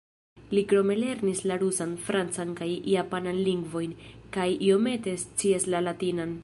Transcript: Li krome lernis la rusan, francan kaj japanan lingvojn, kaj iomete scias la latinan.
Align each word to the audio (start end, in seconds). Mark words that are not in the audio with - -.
Li 0.57 0.61
krome 0.69 0.95
lernis 1.01 1.41
la 1.51 1.57
rusan, 1.63 1.93
francan 2.07 2.55
kaj 2.61 2.71
japanan 2.95 3.41
lingvojn, 3.49 3.95
kaj 4.39 4.51
iomete 4.71 5.19
scias 5.27 5.75
la 5.75 5.89
latinan. 5.89 6.39